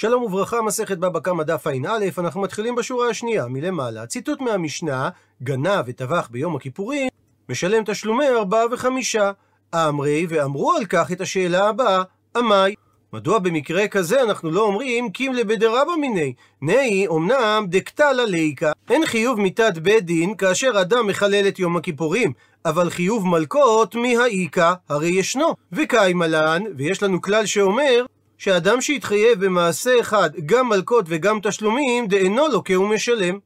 [0.00, 4.06] שלום וברכה, מסכת בבא קמא דף ע"א, אנחנו מתחילים בשורה השנייה, מלמעלה.
[4.06, 5.08] ציטוט מהמשנה,
[5.42, 7.08] גנב וטבח ביום הכיפורים,
[7.48, 9.30] משלם תשלומי ארבעה וחמישה.
[9.74, 12.02] אמרי, ואמרו על כך את השאלה הבאה,
[12.36, 12.74] עמי.
[13.12, 16.34] מדוע במקרה כזה אנחנו לא אומרים קימלה בדרבא מיני?
[16.62, 22.32] נהי, אמנם דקתלה ליקה, אין חיוב מיתת בית דין כאשר אדם מחלל את יום הכיפורים,
[22.64, 25.54] אבל חיוב מלקות מהאיכא, הרי ישנו.
[25.72, 28.04] וקיימלן, ויש לנו כלל שאומר,
[28.38, 33.38] שאדם שהתחייב במעשה אחד גם מלקות וגם תשלומים, דאינו לוקה ומשלם.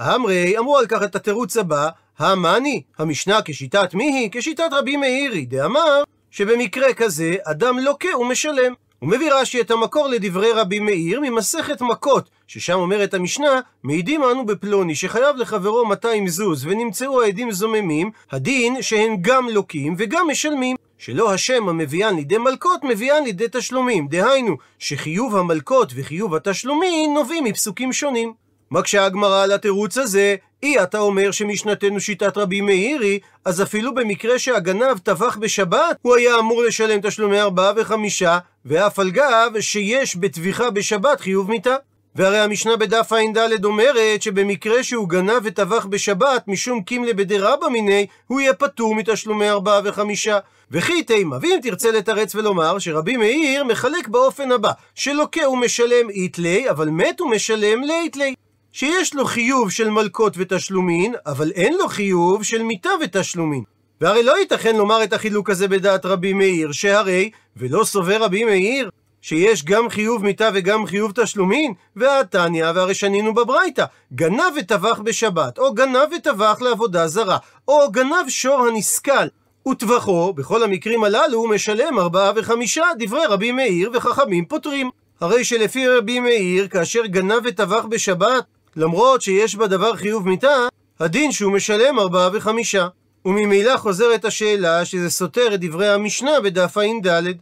[0.00, 4.28] אמרי, אמרו על כך את התירוץ הבא, המאני, המשנה כשיטת מי היא?
[4.32, 8.72] כשיטת רבי מאירי, דאמר שבמקרה כזה אדם לוקה ומשלם.
[8.98, 14.46] הוא מביא רש"י את המקור לדברי רבי מאיר ממסכת מכות, ששם אומרת המשנה, מעידים אנו
[14.46, 20.76] בפלוני שחייב לחברו 200 זוז ונמצאו העדים זוממים, הדין שהן גם לוקים וגם משלמים.
[20.98, 24.08] שלא השם המביאן לידי מלקות, מביאן לידי תשלומים.
[24.08, 28.32] דהיינו, שחיוב המלקות וחיוב התשלומים נובעים מפסוקים שונים.
[28.70, 34.38] מקשה הגמרא על התירוץ הזה, אי אתה אומר שמשנתנו שיטת רבי מאירי, אז אפילו במקרה
[34.38, 40.70] שהגנב טבח בשבת, הוא היה אמור לשלם תשלומי ארבעה וחמישה, ואף על גב שיש בטביחה
[40.70, 41.76] בשבת חיוב מיתה.
[42.18, 48.40] והרי המשנה בדף ע"ד אומרת שבמקרה שהוא גנב וטבח בשבת משום קימלה בדרבא מיני, הוא
[48.40, 50.38] יהיה פטור מתשלומי ארבעה וחמישה.
[50.70, 56.70] וכי תימא, ואם תרצה לתרץ ולומר שרבי מאיר מחלק באופן הבא, שלוקה הוא משלם איתלי,
[56.70, 58.34] אבל מת הוא משלם לאיתלי.
[58.72, 63.62] שיש לו חיוב של מלקות ותשלומין, אבל אין לו חיוב של מיתה ותשלומין.
[64.00, 68.90] והרי לא ייתכן לומר את החילוק הזה בדעת רבי מאיר, שהרי, ולא סובר רבי מאיר,
[69.22, 75.74] שיש גם חיוב מיתה וגם חיוב תשלומין, והתניא, והרי שנינו בברייתא, גנב וטבח בשבת, או
[75.74, 77.38] גנב וטבח לעבודה זרה,
[77.68, 79.26] או גנב שור הנסכל,
[79.68, 84.90] וטבחו, בכל המקרים הללו, הוא משלם ארבעה וחמישה, דברי רבי מאיר וחכמים פותרים.
[85.20, 88.44] הרי שלפי רבי מאיר, כאשר גנב וטבח בשבת,
[88.76, 90.68] למרות שיש בדבר חיוב מיתה,
[91.00, 92.88] הדין שהוא משלם ארבעה וחמישה.
[93.24, 97.32] וממילא חוזרת השאלה שזה סותר את דברי המשנה בדף ע"ד.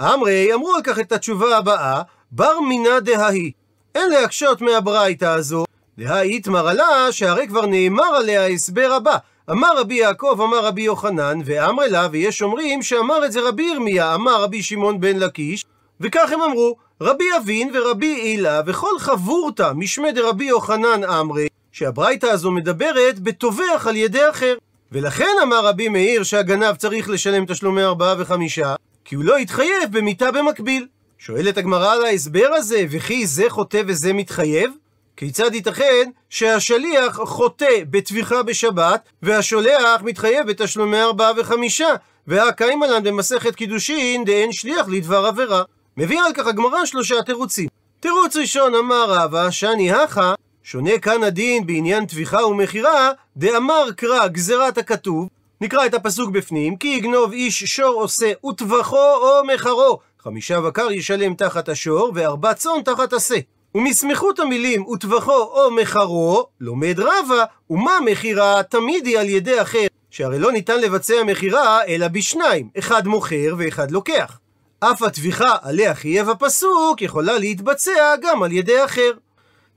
[0.00, 2.02] אמרי אמרו על כך את התשובה הבאה,
[2.32, 3.52] בר מינא דהאי.
[3.94, 5.64] אין להקשות מהברייתא הזו,
[5.98, 9.16] דהאי איתמר עלה, שהרי כבר נאמר עליה ההסבר הבא.
[9.50, 14.14] אמר רבי יעקב, אמר רבי יוחנן, ואמר לה, ויש אומרים שאמר את זה רבי ירמיה,
[14.14, 15.64] אמר רבי שמעון בן לקיש,
[16.00, 22.50] וכך הם אמרו, רבי אבין ורבי הילה וכל חברותא משמי דרבי יוחנן אמרי, שהברייתא הזו
[22.50, 24.54] מדברת בטובח על ידי אחר.
[24.92, 28.74] ולכן אמר רבי מאיר שהגנב צריך לשלם תשלומי ארבעה וחמישה,
[29.08, 30.86] כי הוא לא התחייב במיתה במקביל.
[31.18, 34.70] שואלת הגמרא על ההסבר הזה, וכי זה חוטא וזה מתחייב?
[35.16, 41.88] כיצד ייתכן שהשליח חוטא בטביחה בשבת, והשולח מתחייב בתשלומי ארבעה וחמישה?
[42.26, 45.62] והקיימלן במסכת קידושין דאין שליח לדבר עבירה.
[45.96, 47.68] מביאה על כך הגמרא שלושה תירוצים.
[48.00, 54.78] תירוץ ראשון אמר רבא, שאני הכה, שונה כאן הדין בעניין טביחה ומכירה, דאמר קרא גזירת
[54.78, 55.28] הכתוב,
[55.60, 61.34] נקרא את הפסוק בפנים, כי יגנוב איש שור עושה וטבחו או מחרו, חמישה בקר ישלם
[61.34, 63.38] תחת השור, וארבע צאן תחת השה.
[63.74, 70.38] ומסמיכות המילים וטבחו או מחרו, לומד רבא, ומה מכירה תמיד היא על ידי אחר, שהרי
[70.38, 74.38] לא ניתן לבצע מכירה אלא בשניים, אחד מוכר ואחד לוקח.
[74.80, 79.12] אף הטביחה עליה חייב הפסוק יכולה להתבצע גם על ידי אחר.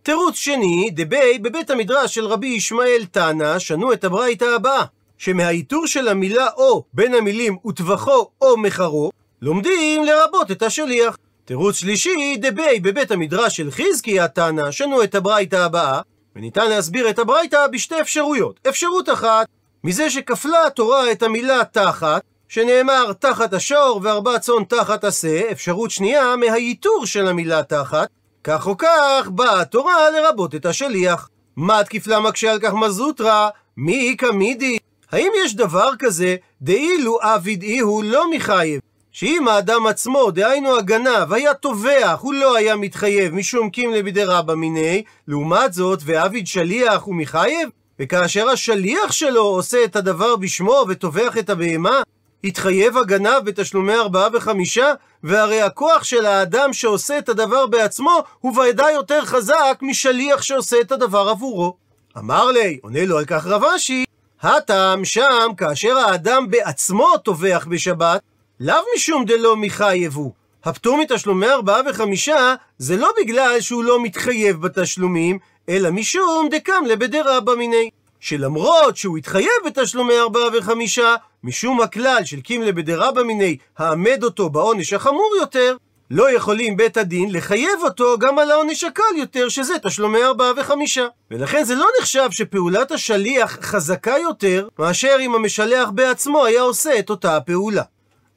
[0.04, 4.86] תירוץ שני, דבי בבית המדרש של רבי ישמעאל תנא שנו את הברייתא הבאה,
[5.20, 11.18] שמהאיתור של המילה או בין המילים וטבחו או מחרו, לומדים לרבות את השליח.
[11.46, 16.02] תירוץ שלישי, דבי בבית המדרש של חזקי התנא שנו את הברייתא הבאה,
[16.36, 18.60] וניתן להסביר את הברייתא בשתי אפשרויות.
[18.70, 19.48] אפשרות אחת,
[19.84, 26.36] מזה שכפלה התורה את המילה תחת, שנאמר תחת השור וארבע צאן תחת השה, אפשרות שנייה
[26.36, 28.08] מהייתור של המילה תחת,
[28.44, 31.30] כך או כך באה התורה לרבות את השליח.
[31.56, 33.50] מה תקיפלה מקשה על כך מזוטרא?
[33.78, 34.78] מי איכא מידי?
[35.12, 38.82] האם יש דבר כזה, דאילו עביד אי הוא לא מחייב?
[39.12, 44.56] שאם האדם עצמו, דהיינו הגנב, היה טובח, הוא לא היה מתחייב משום קימלה בידי רבא
[44.56, 47.70] מיני, לעומת זאת, ועביד שליח הוא מחייב?
[48.00, 52.02] וכאשר השליח שלו עושה את הדבר בשמו וטובח את הבהמה,
[52.44, 58.92] התחייב הגנב בתשלומי ארבעה וחמישה, והרי הכוח של האדם שעושה את הדבר בעצמו, הוא ודאי
[58.92, 61.76] יותר חזק משליח שעושה את הדבר עבורו.
[62.18, 64.06] אמר לי, עונה לו על כך רב אשי,
[64.42, 68.22] הטעם שם, כאשר האדם בעצמו טובח בשבת,
[68.60, 70.34] לאו משום דלא מחייבו.
[70.64, 75.40] הפטור מתשלומי ארבעה וחמישה, זה לא בגלל שהוא לא מתחייב בתשלומים,
[75.70, 77.90] אלא משום דקם לבדרבא מיני.
[78.20, 84.94] שלמרות שהוא התחייב בתשלומי ארבעה וחמישה, משום הכלל של קימלה בדרבא מיני העמד אותו בעונש
[84.94, 85.76] החמור יותר,
[86.12, 91.08] לא יכולים בית הדין לחייב אותו גם על העונש הקל יותר, שזה תשלומי ארבעה וחמישה.
[91.32, 97.10] ולכן זה לא נחשב שפעולת השליח חזקה יותר, מאשר אם המשלח בעצמו היה עושה את
[97.10, 97.84] אותה הפעולה.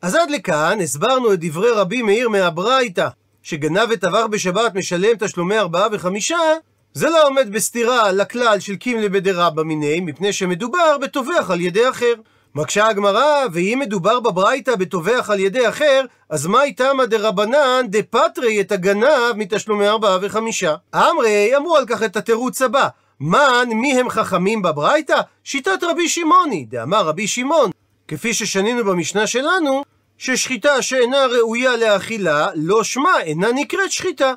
[0.02, 3.08] אז עד לכאן הסברנו את דברי רבי מאיר מהברייתא,
[3.42, 6.38] שגנב וטבח בשבת משלם תשלומי ארבעה וחמישה,
[6.94, 12.14] זה לא עומד בסתירה לכלל של קימלי בדרבא מיני, מפני שמדובר בטובח על ידי אחר.
[12.54, 18.72] מקשה הגמרא, ואם מדובר בברייתא בטובח על ידי אחר, אז מה איתמא דרבנן דפטרי את
[18.72, 20.74] הגנב מתשלומי ארבעה וחמישה?
[20.94, 22.88] אמרי אמרו על כך את התירוץ הבא,
[23.20, 25.20] מן מי הם חכמים בברייתא?
[25.44, 27.70] שיטת רבי שמעוני, דאמר רבי שמעון,
[28.08, 29.82] כפי ששנינו במשנה שלנו,
[30.18, 34.32] ששחיטה שאינה ראויה לאכילה, לא שמה אינה נקראת שחיטה.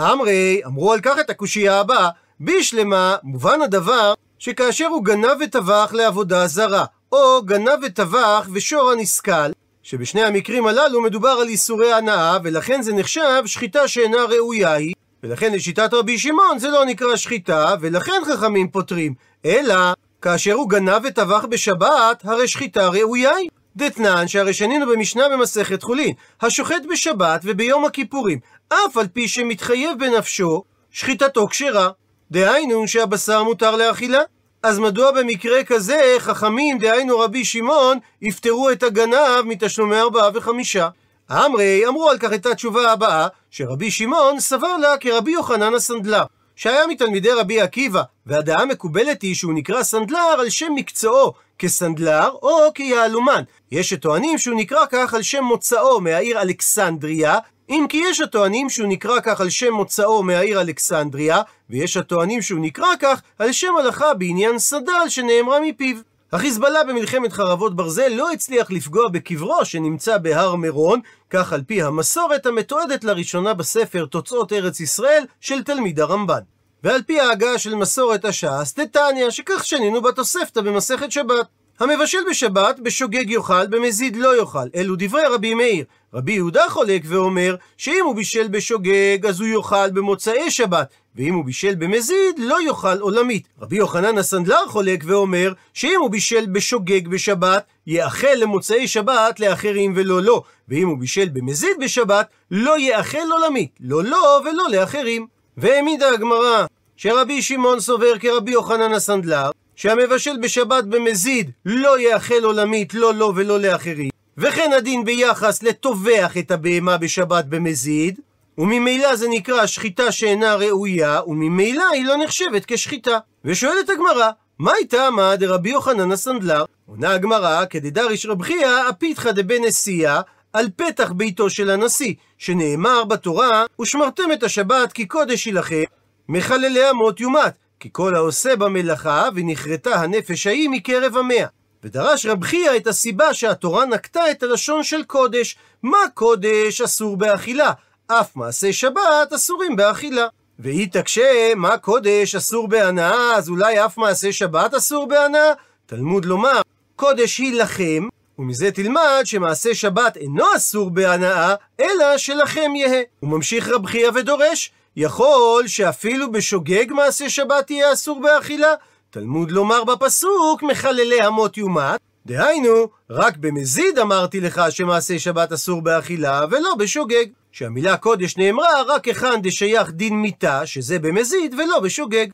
[0.00, 2.08] אמרי, אמרו על כך את הקושייה הבאה,
[2.40, 9.50] בשלמה, מובן הדבר, שכאשר הוא גנב וטבח לעבודה זרה, או גנב וטבח ושור הנסכל,
[9.82, 15.52] שבשני המקרים הללו מדובר על איסורי הנאה, ולכן זה נחשב שחיטה שאינה ראויה היא, ולכן
[15.52, 19.14] לשיטת רבי שמעון זה לא נקרא שחיטה, ולכן חכמים פותרים,
[19.44, 19.74] אלא
[20.22, 23.48] כאשר הוא גנב וטבח בשבת, הרי שחיטה ראויה היא.
[23.76, 28.38] דתנן שהרי שנינו במשנה במסכת חולין, השוחט בשבת וביום הכיפורים,
[28.68, 31.88] אף על פי שמתחייב בנפשו, שחיטתו כשרה.
[32.30, 34.20] דהיינו שהבשר מותר לאכילה.
[34.62, 40.88] אז מדוע במקרה כזה חכמים, דהיינו רבי שמעון, יפטרו את הגנב מתשלומי ארבעה וחמישה?
[41.30, 46.24] אמרי אמרו על כך את התשובה הבאה, שרבי שמעון סבר לה כרבי יוחנן הסנדלר,
[46.56, 52.74] שהיה מתלמידי רבי עקיבא, והדעה המקובלת היא שהוא נקרא סנדלר על שם מקצועו, כסנדלר או
[52.74, 53.42] כיהלומן.
[53.72, 57.38] יש שטוענים שהוא נקרא כך על שם מוצאו מהעיר אלכסנדריה,
[57.68, 62.60] אם כי יש הטוענים שהוא נקרא כך על שם מוצאו מהעיר אלכסנדריה, ויש הטוענים שהוא
[62.60, 65.96] נקרא כך על שם הלכה בעניין סדל שנאמרה מפיו.
[66.32, 72.46] החיזבאללה במלחמת חרבות ברזל לא הצליח לפגוע בקברו שנמצא בהר מירון, כך על פי המסורת
[72.46, 76.40] המתועדת לראשונה בספר תוצאות ארץ ישראל של תלמיד הרמב"ן.
[76.82, 81.46] ועל פי ההגה של מסורת הש"ס, דתניא, שכך שנינו בתוספתא במסכת שבת.
[81.82, 84.68] המבשל בשבת, בשוגג יאכל, במזיד לא יאכל.
[84.74, 85.84] אלו דברי רבי מאיר.
[86.14, 91.44] רבי יהודה חולק ואומר, שאם הוא בישל בשוגג, אז הוא יאכל במוצאי שבת, ואם הוא
[91.44, 93.48] בישל במזיד, לא יאכל עולמית.
[93.60, 100.22] רבי יוחנן הסנדלר חולק ואומר, שאם הוא בישל בשוגג בשבת, יאכל למוצאי שבת לאחרים ולא
[100.22, 105.26] לו, ואם הוא בישל במזיד בשבת, לא יאכל עולמית, לא לו ולא לאחרים.
[105.56, 109.50] והעמידה הגמרא שרבי שמעון סובר כרבי יוחנן הסנדלר,
[109.82, 116.50] שהמבשל בשבת במזיד לא יאכל עולמית לא לו ולא לאחרים, וכן הדין ביחס לטובח את
[116.50, 118.20] הבהמה בשבת במזיד,
[118.58, 123.18] וממילא זה נקרא שחיטה שאינה ראויה, וממילא היא לא נחשבת כשחיטה.
[123.44, 126.64] ושואלת הגמרא, מה איתה עמד דרבי יוחנן הסנדלר?
[126.86, 130.20] עונה הגמרא, כדדריש רב חייא, הפיתחא דבנשיאה,
[130.52, 135.84] על פתח ביתו של הנשיא, שנאמר בתורה, ושמרתם את השבת כי קודש היא לכם,
[136.28, 141.46] מחללי אמות יומת, כי כל העושה במלאכה, ונכרתה הנפש ההיא מקרב המאה.
[141.84, 145.56] ודרש רב חייא את הסיבה שהתורה נקטה את הלשון של קודש.
[145.82, 147.72] מה קודש אסור באכילה?
[148.06, 150.26] אף מעשה שבת אסורים באכילה.
[150.58, 155.52] והיא תקשה, מה קודש אסור בהנאה, אז אולי אף מעשה שבת אסור בהנאה?
[155.86, 156.60] תלמוד לומר,
[156.96, 158.08] קודש היא לכם,
[158.38, 163.02] ומזה תלמד שמעשה שבת אינו אסור בהנאה, אלא שלכם יהא.
[163.20, 168.74] הוא ממשיך רב חייא ודורש, יכול שאפילו בשוגג מעשה שבת יהיה אסור באכילה?
[169.10, 176.44] תלמוד לומר בפסוק, מחללי אמות יומת, דהיינו, רק במזיד אמרתי לך שמעשה שבת אסור באכילה,
[176.50, 177.24] ולא בשוגג.
[177.52, 182.26] שהמילה קודש נאמרה רק היכן דשייך דין מיתה, שזה במזיד ולא בשוגג.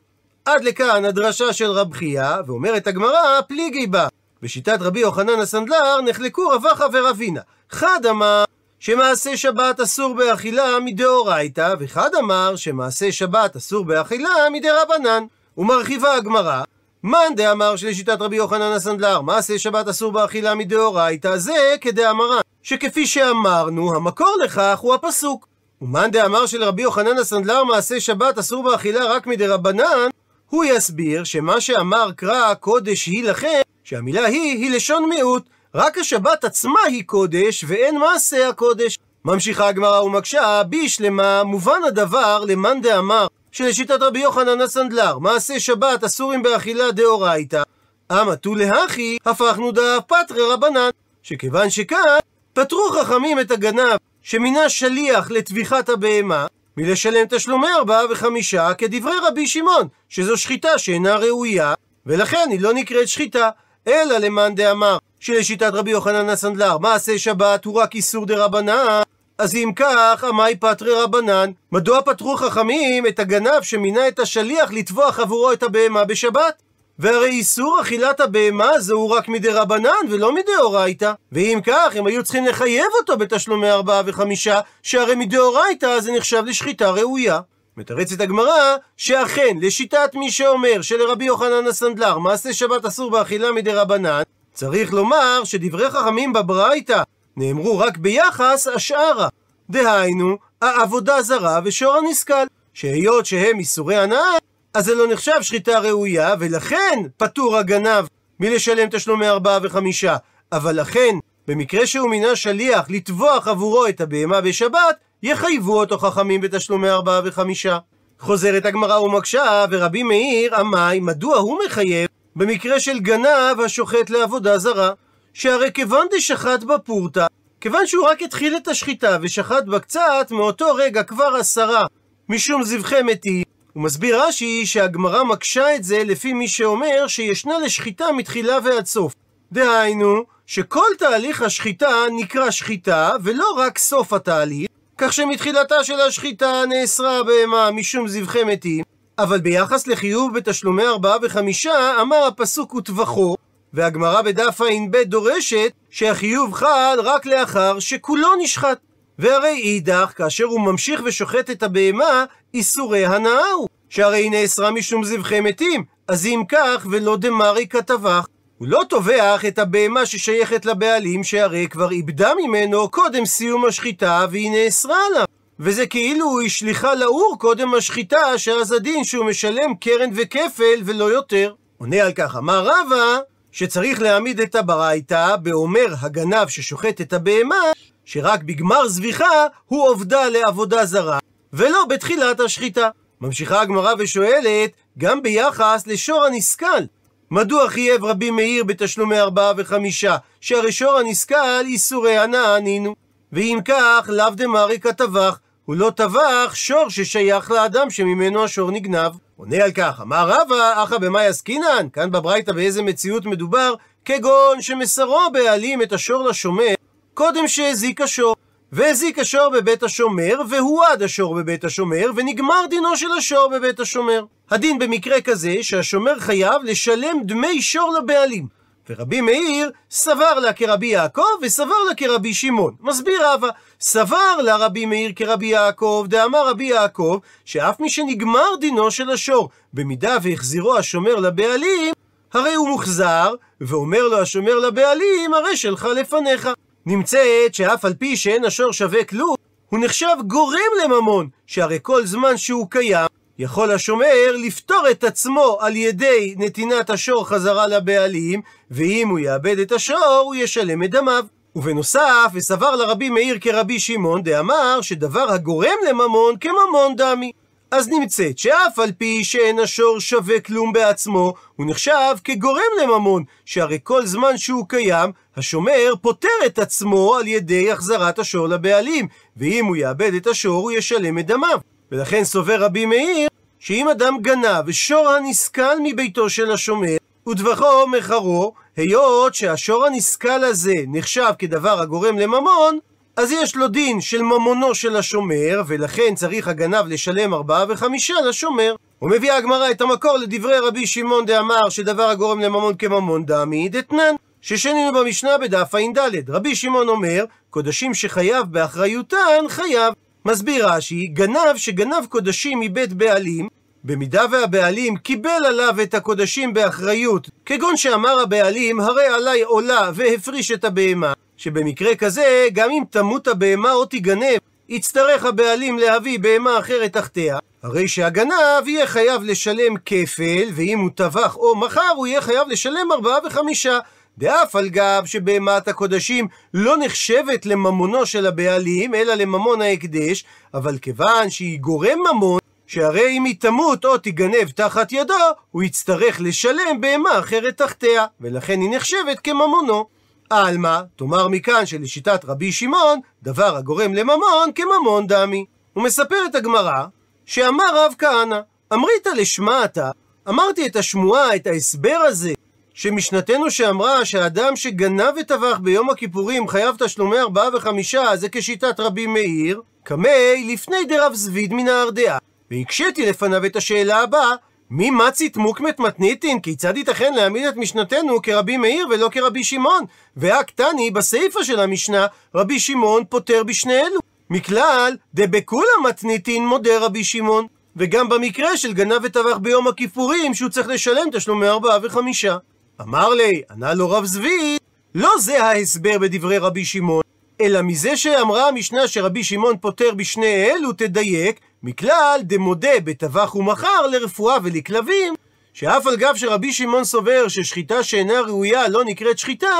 [0.45, 4.07] עד לכאן הדרשה של רב חייא, ואומרת הגמרא, פליגי בה.
[4.41, 7.41] בשיטת רבי יוחנן הסנדלר נחלקו רבחה ורבינה.
[7.69, 8.43] חד אמר
[8.79, 15.23] שמעשה שבת אסור באכילה מדאורייתא, וחד אמר שמעשה שבת אסור באכילה מדרבנן.
[15.57, 16.63] ומרחיבה הגמרא,
[17.03, 23.95] מאן דאמר שלשיטת רבי יוחנן הסנדלר מעשה שבת אסור באכילה מדאורייתא, זה כדאמרן, שכפי שאמרנו,
[23.95, 25.47] המקור לכך הוא הפסוק.
[25.81, 30.09] ומאן דאמר שלרבי יוחנן הסנדלר מעשה שבת אסור באכילה רק מדרבנן,
[30.49, 35.43] הוא יסביר שמה שאמר קרא קודש היא לכם, שהמילה היא היא לשון מיעוט,
[35.75, 38.97] רק השבת עצמה היא קודש, ואין מעשה הקודש.
[39.25, 46.43] ממשיכה הגמרא ומקשה, בישלמה מובן הדבר למאן דאמר שלשיטת רבי יוחנן הסנדלר, מעשה שבת אסורים
[46.43, 47.63] באכילה דאורייתא,
[48.11, 50.89] אמה תו להכי, הפכנו דאף פטרי רבנן,
[51.23, 52.19] שכיוון שכאן,
[52.53, 56.45] פטרו חכמים את הגנב שמינה שליח לטביחת הבהמה,
[56.77, 61.73] מלשלם תשלומי ארבעה וחמישה כדברי רבי שמעון, שזו שחיטה שאינה ראויה,
[62.05, 63.49] ולכן היא לא נקראת שחיטה,
[63.87, 69.01] אלא למאן דאמר שלשיטת רבי יוחנן הסנדלר מעשה שבת הוא רק איסור דה רבנן,
[69.37, 71.51] אז אם כך, עמאי פטרי רבנן.
[71.71, 76.61] מדוע פטרו חכמים את הגנב שמינה את השליח לטבוח עבורו את הבהמה בשבת?
[76.99, 81.11] והרי איסור אכילת הבהמה זהו רק מדי רבנן ולא מדי אורייתא.
[81.31, 86.43] ואם כך, הם היו צריכים לחייב אותו בתשלומי ארבעה וחמישה, שהרי מדי אורייתא זה נחשב
[86.45, 87.39] לשחיטה ראויה.
[87.77, 94.21] מתרצת הגמרא, שאכן, לשיטת מי שאומר שלרבי יוחנן הסנדלר מעשה שבת אסור באכילה מדי רבנן,
[94.59, 97.03] צריך לומר שדברי חכמים בברייתא
[97.37, 99.27] נאמרו רק ביחס השערה.
[99.69, 104.37] דהיינו, העבודה זרה ושור הנסכל, שהיות שהם איסורי הנאה,
[104.73, 108.05] אז זה לא נחשב שחיטה ראויה, ולכן פטור הגנב
[108.39, 110.17] מלשלם תשלומי ארבעה וחמישה.
[110.51, 111.15] אבל לכן,
[111.47, 117.77] במקרה שהוא מינה שליח לטבוח עבורו את הבהמה בשבת, יחייבו אותו חכמים בתשלומי ארבעה וחמישה.
[118.19, 124.91] חוזרת הגמרא ומקשה, ורבי מאיר עמאי, מדוע הוא מחייב במקרה של גנב השוחט לעבודה זרה?
[125.33, 127.25] שהרי כיוון דשחט בפורתא,
[127.61, 131.85] כיוון שהוא רק התחיל את השחיטה ושחט בה קצת, מאותו רגע כבר עשרה
[132.29, 133.43] משום זבחי מתים,
[133.73, 139.13] הוא מסביר רש"י שהגמרא מקשה את זה לפי מי שאומר שישנה לשחיטה מתחילה ועד סוף.
[139.51, 144.67] דהיינו, שכל תהליך השחיטה נקרא שחיטה, ולא רק סוף התהליך,
[144.97, 148.83] כך שמתחילתה של השחיטה נאסרה הבהמה משום זבחי מתים,
[149.23, 153.35] אבל ביחס לחיוב בתשלומי ארבעה וחמישה, אמר הפסוק וטבחו,
[153.73, 158.77] והגמרא בדף ע"ב דורשת שהחיוב חל רק לאחר שכולו נשחט.
[159.19, 165.03] והרי אידך, כאשר הוא ממשיך ושוחט את הבהמה, איסורי הנאה הוא, שהרי היא נאסרה משום
[165.03, 168.25] זבחי מתים, אז אם כך, ולא דמרי כתבך,
[168.57, 174.51] הוא לא טובח את הבהמה ששייכת לבעלים, שהרי כבר איבדה ממנו קודם סיום השחיטה, והיא
[174.51, 175.25] נאסרה עליו.
[175.59, 181.53] וזה כאילו הוא השליכה לאור קודם השחיטה, שאז הדין שהוא משלם קרן וכפל ולא יותר.
[181.77, 183.19] עונה על כך, אמר רבא,
[183.51, 187.71] שצריך להעמיד את הברייתא באומר הגנב ששוחט את הבהמה,
[188.05, 191.19] שרק בגמר זביחה הוא עובדה לעבודה זרה,
[191.53, 192.89] ולא בתחילת השחיטה.
[193.21, 196.83] ממשיכה הגמרא ושואלת, גם ביחס לשור הנסכל,
[197.31, 202.95] מדוע חייב רבי מאיר בתשלומי ארבעה וחמישה, שהרי שור הנסכל איסורי הנאה נינו.
[203.33, 205.39] ואם כך, לאו דמרי כטבח,
[205.69, 209.11] הוא לא טבח שור ששייך לאדם שממנו השור נגנב.
[209.37, 211.87] עונה על כך, אמר רבא, אחא במאי עסקינן?
[211.93, 213.73] כאן בברייתא באיזה מציאות מדובר?
[214.05, 216.73] כגון שמסרו בעלים את השור לשומר,
[217.13, 218.35] קודם שהזיק השור.
[218.71, 224.25] והזיק השור בבית השומר, והועד השור בבית השומר, ונגמר דינו של השור בבית השומר.
[224.49, 228.58] הדין במקרה כזה, שהשומר חייב לשלם דמי שור לבעלים.
[228.89, 232.75] ורבי מאיר סבר לה כרבי יעקב, וסבר לה כרבי שמעון.
[232.81, 233.47] מסביר רבא,
[233.79, 239.49] סבר לה רבי מאיר כרבי יעקב, דאמר רבי יעקב, שאף מי שנגמר דינו של השור,
[239.73, 241.93] במידה והחזירו השומר לבעלים,
[242.33, 246.49] הרי הוא מוחזר, ואומר לו השומר לבעלים, הרי שלך לפניך.
[246.85, 249.35] נמצאת שאף על פי שאין השור שווה כלום,
[249.69, 253.07] הוא נחשב גורם לממון, שהרי כל זמן שהוא קיים,
[253.39, 258.41] יכול השומר לפטור את עצמו על ידי נתינת השור חזרה לבעלים,
[258.71, 261.23] ואם הוא יאבד את השור, הוא ישלם את דמיו.
[261.55, 267.31] ובנוסף, וסבר לרבי מאיר כרבי שמעון, דאמר שדבר הגורם לממון כממון דמי.
[267.71, 273.79] אז נמצאת שאף על פי שאין השור שווה כלום בעצמו, הוא נחשב כגורם לממון, שהרי
[273.83, 279.75] כל זמן שהוא קיים, השומר פוטר את עצמו על ידי החזרת השור לבעלים, ואם הוא
[279.75, 281.59] יאבד את השור הוא ישלם את דמיו.
[281.91, 283.28] ולכן סובר רבי מאיר,
[283.59, 286.97] שאם אדם גנב ושור הנסכל מביתו של השומר,
[287.29, 292.79] וטבחו מחרו, היות שהשור הנסכל הזה נחשב כדבר הגורם לממון,
[293.17, 298.75] אז יש לו דין של ממונו של השומר, ולכן צריך הגנב לשלם ארבעה וחמישה לשומר.
[299.01, 304.15] ומביאה הגמרא את המקור לדברי רבי שמעון דאמר שדבר הגורם לממון כממון דמי דתנן.
[304.41, 306.29] ששנינו במשנה בדף ע"ד.
[306.29, 309.93] רבי שמעון אומר, קודשים שחייב באחריותן, חייב.
[310.25, 313.47] מסביר רש"י, גנב שגנב קודשים מבית בעלים,
[313.83, 320.63] במידה והבעלים קיבל עליו את הקודשים באחריות, כגון שאמר הבעלים, הרי עליי עולה והפריש את
[320.63, 324.37] הבהמה, שבמקרה כזה, גם אם תמות הבהמה או תיגנב,
[324.69, 331.35] יצטרך הבעלים להביא בהמה אחרת תחתיה, הרי שהגנב יהיה חייב לשלם כפל, ואם הוא טבח
[331.35, 333.79] או מכר, הוא יהיה חייב לשלם ארבעה וחמישה.
[334.19, 341.29] דאף על גב שבהמת הקודשים לא נחשבת לממונו של הבעלים, אלא לממון ההקדש, אבל כיוון
[341.29, 345.13] שהיא גורם ממון, שהרי אם היא תמות או תיגנב תחת ידו,
[345.51, 349.85] הוא יצטרך לשלם בהמה אחרת תחתיה, ולכן היא נחשבת כממונו.
[350.29, 355.45] עלמא, תאמר מכאן שלשיטת רבי שמעון, דבר הגורם לממון כממון דמי.
[355.73, 356.85] הוא מספר את הגמרא,
[357.25, 358.39] שאמר רב כהנא,
[358.73, 359.91] אמרית לשמעתה,
[360.29, 362.33] אמרתי את השמועה, את ההסבר הזה,
[362.81, 369.61] שמשנתנו שאמרה שאדם שגנב וטבח ביום הכיפורים חייב תשלומי ארבעה וחמישה זה כשיטת רבי מאיר,
[369.83, 372.17] קמי לפני דרב זביד מן הארדעה.
[372.51, 374.31] והקשיתי לפניו את השאלה הבאה,
[374.69, 376.39] מי מצית מוקמת מתניתין?
[376.39, 379.83] כיצד ייתכן להעמיד את משנתנו כרבי מאיר ולא כרבי שמעון?
[380.17, 383.99] והקטני, בסיפא של המשנה, רבי שמעון פוטר בשני אלו.
[384.29, 387.47] מכלל, דבכולה מתניתין מודה רבי שמעון.
[387.75, 392.37] וגם במקרה של גנב וטבח ביום הכיפורים, שהוא צריך לשלם תשלומי ארבעה וחמישה.
[392.81, 394.57] אמר לי, ענה לו רב זבי,
[394.95, 397.01] לא זה ההסבר בדברי רבי שמעון,
[397.41, 404.37] אלא מזה שאמרה המשנה שרבי שמעון פוטר בשני אלו, תדייק, מכלל דמודה בטבח ומחר לרפואה
[404.43, 405.13] ולכלבים,
[405.53, 409.55] שאף על גב שרבי שמעון סובר ששחיטה שאינה ראויה לא נקראת שחיטה,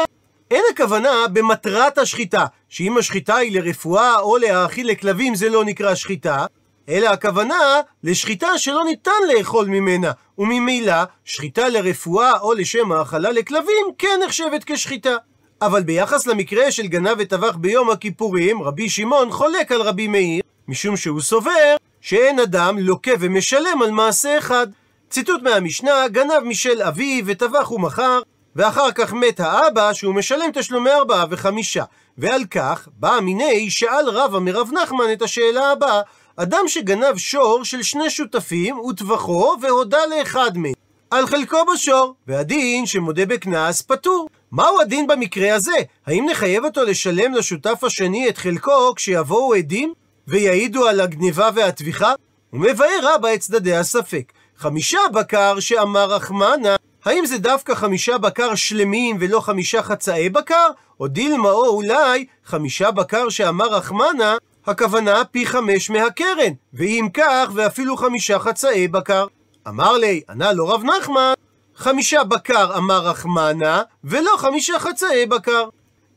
[0.52, 6.46] אין הכוונה במטרת השחיטה, שאם השחיטה היא לרפואה או להאכיל לכלבים זה לא נקרא שחיטה,
[6.90, 10.94] אלא הכוונה לשחיטה שלא ניתן לאכול ממנה, וממילא
[11.26, 15.16] שחיטה לרפואה או לשם האכלה לכלבים כן נחשבת כשחיטה.
[15.62, 20.98] אבל ביחס למקרה של גנב וטבח ביום הכיפורים, רבי שמעון חולק על רבי מאיר, משום
[20.98, 24.68] שהוא סובר שאין אדם לוקה ומשלם על מעשה אחד.
[25.10, 28.22] ציטוט מהמשנה, גנב משל אביו וטבח ומכר,
[28.56, 31.84] ואחר כך מת האבא שהוא משלם תשלומי ארבעה וחמישה.
[32.18, 36.02] ועל כך בא מיני שאל רבא מרב נחמן את השאלה הבאה
[36.42, 40.74] אדם שגנב שור של שני שותפים וטבחו והודה לאחד מהם
[41.12, 44.30] על חלקו בשור, והדין שמודה בקנס פטור.
[44.52, 45.76] מהו הדין במקרה הזה?
[46.06, 49.94] האם נחייב אותו לשלם לשותף השני את חלקו כשיבואו עדים
[50.28, 52.14] ויעידו על הגניבה והטביחה?
[52.50, 54.32] הוא מבאר רבה את צדדי הספק.
[54.58, 60.68] חמישה בקר שאמר רחמנה, האם זה דווקא חמישה בקר שלמים ולא חמישה חצאי בקר?
[61.00, 67.98] או דילמה או אולי חמישה בקר שאמר רחמנה, הכוונה פי חמש מהקרן, ואם כך, ואפילו
[67.98, 69.26] חמישה חצאי בקר.
[69.68, 71.34] אמר לי, ענה לו רב נחמן,
[71.76, 75.70] חמישה בקר אמר רחמנה, ולא חמישה חצאי בקר.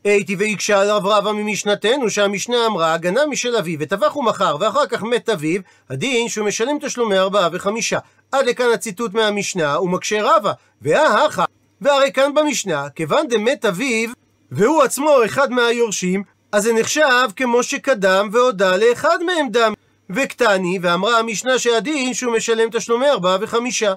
[0.03, 5.03] הייתי והקשה על רב רבא ממשנתנו שהמשנה אמרה הגנה משל אביו וטבח ומכר ואחר כך
[5.03, 7.99] מת אביו הדין שהוא משלם תשלומי ארבעה וחמישה
[8.31, 10.51] עד לכאן הציטוט מהמשנה ומקשה רבא
[10.81, 11.45] וההכה
[11.81, 14.09] והרי כאן במשנה כיוון דמת אביו
[14.51, 19.73] והוא עצמו אחד מהיורשים אז זה נחשב כמו שקדם והודה לאחד מהם דם.
[20.09, 23.93] וקטני, ואמרה המשנה שהדין שהוא משלם תשלומי ארבעה וחמישה.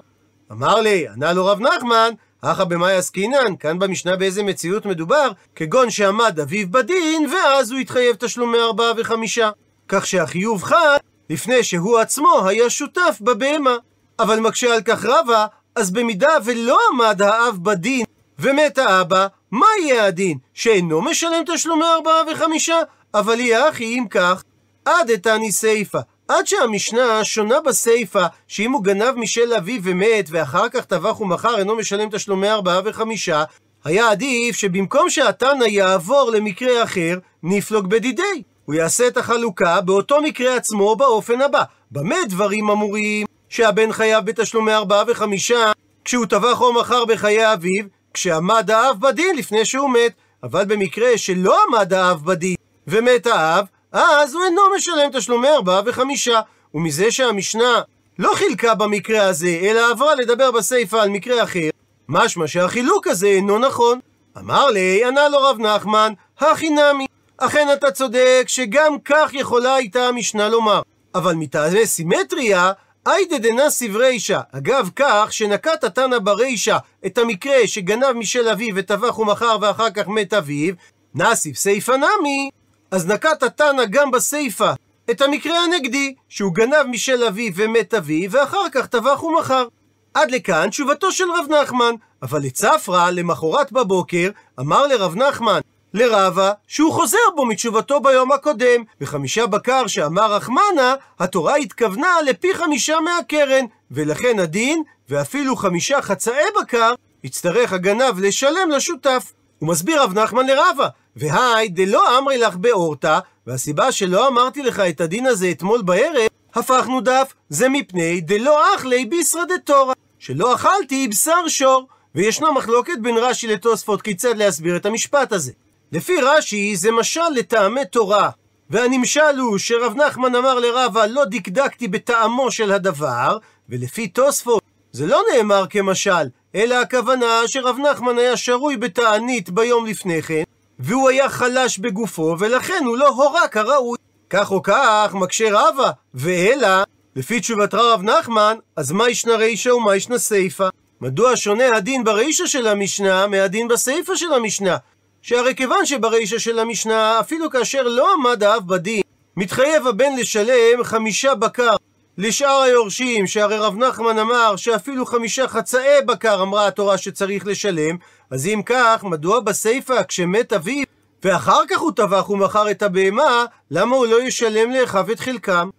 [0.51, 2.09] אמר לי, ענה לו רב נחמן,
[2.43, 8.15] הכא במאי עסקינן, כאן במשנה באיזה מציאות מדובר, כגון שעמד אביו בדין, ואז הוא התחייב
[8.15, 9.49] תשלומי ארבעה וחמישה.
[9.87, 10.97] כך שהחיוב חד
[11.29, 13.77] לפני שהוא עצמו היה שותף בבהמה.
[14.19, 18.05] אבל מקשה על כך רבה, אז במידה ולא עמד האב בדין
[18.39, 20.37] ומת האבא, מה יהיה הדין?
[20.53, 22.77] שאינו משלם תשלומי ארבעה וחמישה?
[23.13, 24.43] אבל יהיה אחי אם כך,
[24.85, 25.99] עד אתני סיפה.
[26.27, 31.75] עד שהמשנה שונה בסיפה, שאם הוא גנב משל אביו ומת, ואחר כך טבח ומכר אינו
[31.75, 33.43] משלם תשלומי ארבעה וחמישה,
[33.83, 38.43] היה עדיף שבמקום שהתנא יעבור למקרה אחר, נפלוג בדידי.
[38.65, 41.63] הוא יעשה את החלוקה באותו מקרה עצמו באופן הבא.
[41.91, 43.25] במה דברים אמורים?
[43.49, 45.71] שהבן חייב בתשלומי ארבעה וחמישה,
[46.05, 47.85] כשהוא טבח או מכר בחיי אביו,
[48.17, 52.55] כשעמד האב בדין לפני שהוא מת, אבל במקרה שלא עמד האב בדין
[52.87, 56.41] ומת האב, אז הוא אינו משלם תשלומי ארבעה וחמישה.
[56.73, 57.81] ומזה שהמשנה
[58.19, 61.69] לא חילקה במקרה הזה, אלא עברה לדבר בסיפא על מקרה אחר,
[62.09, 63.99] משמע שהחילוק הזה אינו נכון.
[64.37, 67.05] אמר לי, ענה לו רב נחמן, הכי נמי.
[67.37, 70.81] אכן אתה צודק שגם כך יכולה הייתה המשנה לומר.
[71.15, 72.71] אבל מטעמי סימטריה,
[73.07, 79.57] היידה דנסיב רישא, אגב כך שנקט התנא ברישא את המקרה שגנב משל אביו וטבח ומכר
[79.61, 80.73] ואחר כך מת אביו,
[81.15, 82.49] נסיב סיפא נמי,
[82.91, 84.73] אז נקט התנא גם בסיפא
[85.11, 89.67] את המקרה הנגדי, שהוא גנב משל אביו ומת אביו ואחר כך טבח ומכר.
[90.13, 95.59] עד לכאן תשובתו של רב נחמן, אבל לצפרא, למחרת בבוקר, אמר לרב נחמן,
[95.93, 102.99] לרבה שהוא חוזר בו מתשובתו ביום הקודם, וחמישה בקר שאמר רחמנה, התורה התכוונה לפי חמישה
[102.99, 109.33] מהקרן, ולכן הדין, ואפילו חמישה חצאי בקר, יצטרך הגנב לשלם לשותף.
[109.59, 115.01] הוא מסביר רב נחמן לרבה, והי דלא אמרי לך באורתא, והסיבה שלא אמרתי לך את
[115.01, 121.47] הדין הזה אתמול בערב, הפכנו דף, זה מפני דלא אכלי ביסרא דתורא, שלא אכלתי בשר
[121.47, 121.87] שור.
[122.15, 125.51] וישנה מחלוקת בין רש"י לתוספות כיצד להסביר את המשפט הזה.
[125.91, 128.29] לפי רש"י זה משל לטעמי תורה,
[128.69, 133.37] והנמשל הוא שרב נחמן אמר לרבה לא דקדקתי בטעמו של הדבר,
[133.69, 140.21] ולפי תוספות זה לא נאמר כמשל, אלא הכוונה שרב נחמן היה שרוי בתענית ביום לפני
[140.21, 140.43] כן,
[140.79, 143.97] והוא היה חלש בגופו, ולכן הוא לא הורה כראוי.
[144.29, 146.83] כך או כך, מקשה רבה, ואלא,
[147.15, 150.69] לפי תשובת רב נחמן, אז מה ישנה רישא ומה ישנה סיפא?
[151.01, 154.77] מדוע שונה הדין ברישא של המשנה מהדין בסיפא של המשנה?
[155.27, 159.01] שהרי כיוון שברישא של המשנה, אפילו כאשר לא עמד האב בדין,
[159.37, 161.75] מתחייב הבן לשלם חמישה בקר
[162.17, 167.97] לשאר היורשים, שהרי רב נחמן אמר שאפילו חמישה חצאי בקר אמרה התורה שצריך לשלם,
[168.31, 170.83] אז אם כך, מדוע בסיפא כשמת אביו
[171.23, 175.69] ואחר כך הוא טבח ומכר את הבהמה, למה הוא לא ישלם לאחיו את חלקם?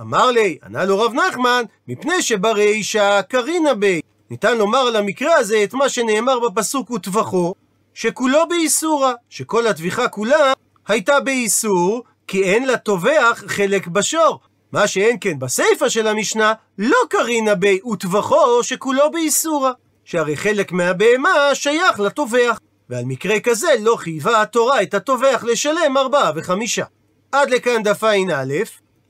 [0.00, 4.00] אמר לי, ענה לו רב נחמן, מפני שברישא קרינה בי.
[4.30, 7.54] ניתן לומר על המקרה הזה את מה שנאמר בפסוק וטבחו,
[7.98, 10.52] שכולו באיסורה, שכל הטביחה כולה
[10.88, 14.40] הייתה באיסור, כי אין לטובח חלק בשור.
[14.72, 19.72] מה שאין כן בסיפא של המשנה, לא קרינה בי וטבחו שכולו באיסורה,
[20.04, 22.58] שהרי חלק מהבהמה שייך לטובח.
[22.90, 26.84] ועל מקרה כזה לא חייבה התורה את הטובח לשלם ארבעה וחמישה.
[27.32, 28.54] עד לכאן דף ע"א.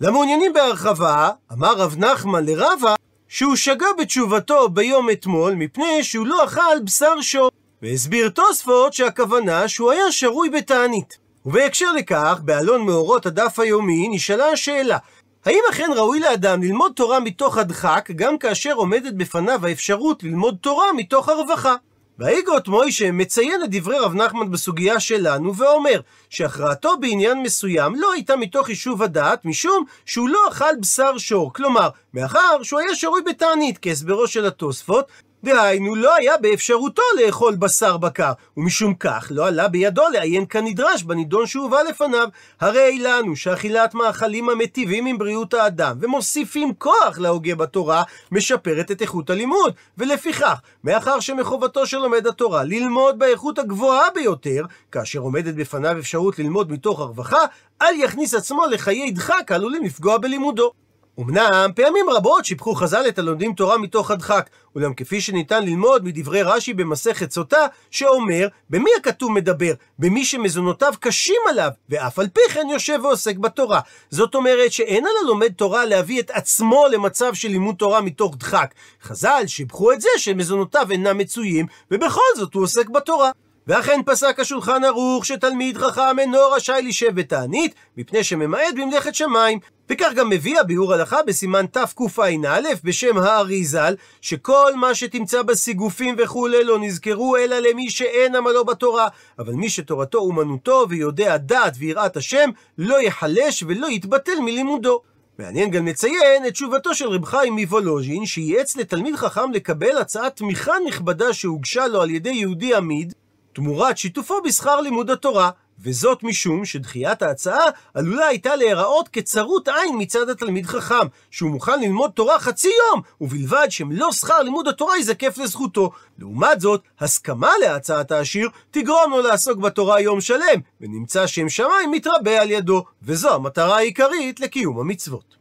[0.01, 2.95] למעוניינים בהרחבה, אמר רב נחמן לרבה
[3.29, 7.51] שהוא שגה בתשובתו ביום אתמול מפני שהוא לא אכל בשר שור.
[7.87, 11.19] והסביר תוספות שהכוונה שהוא היה שרוי בתענית.
[11.47, 14.99] ובהקשר לכך, באלון מאורות הדף היומי נשאלה השאלה
[15.45, 20.93] האם אכן ראוי לאדם ללמוד תורה מתוך הדחק, גם כאשר עומדת בפניו האפשרות ללמוד תורה
[20.93, 21.75] מתוך הרווחה?
[22.19, 28.37] והאיגות מוישה מציין את דברי רב נחמן בסוגיה שלנו ואומר שהכרעתו בעניין מסוים לא הייתה
[28.37, 33.79] מתוך יישוב הדעת משום שהוא לא אכל בשר שור כלומר מאחר שהוא היה שרוי בתענית
[33.83, 35.07] כהסברו של התוספות
[35.47, 41.47] דהיינו, לא היה באפשרותו לאכול בשר בקר, ומשום כך לא עלה בידו לעיין כנדרש בנידון
[41.47, 42.29] שהובא לפניו.
[42.61, 49.31] הרי לנו שאכילת מאכלים המטיבים עם בריאות האדם ומוסיפים כוח להוגה בתורה, משפרת את איכות
[49.31, 49.75] הלימוד.
[49.99, 56.73] ולפיכך, מאחר שמחובתו של לומד התורה ללמוד באיכות הגבוהה ביותר, כאשר עומדת בפניו אפשרות ללמוד
[56.73, 57.41] מתוך הרווחה,
[57.83, 60.86] אל יכניס עצמו לחיי דחק העלולים לפגוע בלימודו.
[61.21, 66.43] אמנם פעמים רבות שיבחו חז"ל את הלומדים תורה מתוך הדחק, אולם כפי שניתן ללמוד מדברי
[66.43, 69.73] רש"י במסכת סוטה, שאומר, במי הכתוב מדבר?
[69.99, 73.81] במי שמזונותיו קשים עליו, ואף על פי כן יושב ועוסק בתורה.
[74.11, 78.75] זאת אומרת שאין על הלומד תורה להביא את עצמו למצב של לימוד תורה מתוך דחק.
[79.03, 83.31] חז"ל שיבחו את זה שמזונותיו אינם מצויים, ובכל זאת הוא עוסק בתורה.
[83.67, 89.59] ואכן פסק השולחן ערוך שתלמיד חכם אינו רשאי לשב בתענית, מפני שממעט במלאכת שמיים.
[89.91, 96.79] וכך גם מביא הביאור הלכה בסימן תקע"א בשם האריזל, שכל מה שתמצא בסיגופים וכולי לא
[96.79, 103.03] נזכרו אלא למי שאין עמלו בתורה, אבל מי שתורתו אומנותו ויודע דעת ויראת השם, לא
[103.03, 105.03] יחלש ולא יתבטל מלימודו.
[105.39, 110.73] מעניין גם לציין את תשובתו של רב חיים מוולוז'ין, שייעץ לתלמיד חכם לקבל הצעת תמיכה
[110.87, 113.15] נכבדה שהוגשה לו על ידי יהודי עמיד,
[113.57, 117.65] תמורת שיתופו בשכר לימוד התורה, וזאת משום שדחיית ההצעה
[117.95, 123.67] עלולה הייתה להיראות כצרות עין מצד התלמיד חכם, שהוא מוכן ללמוד תורה חצי יום, ובלבד
[123.71, 125.91] שמלוא שכר לימוד התורה ייזקף לזכותו.
[126.19, 132.43] לעומת זאת, הסכמה להצעת העשיר תגרום לו לעסוק בתורה יום שלם, ונמצא שם שמיים מתרבה
[132.43, 135.36] על ידו, וזו המטרה העיקרית לקיום המצוות.